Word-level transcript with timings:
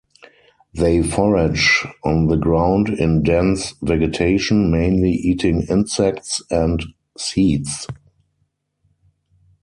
They 0.73 1.03
forage 1.03 1.85
on 2.03 2.25
the 2.25 2.35
ground 2.35 2.89
in 2.89 3.21
dense 3.21 3.75
vegetation, 3.83 4.71
mainly 4.71 5.11
eating 5.11 5.67
insects 5.69 6.41
and 6.49 6.83
seeds. 7.15 7.85